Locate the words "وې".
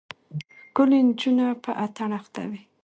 2.49-2.61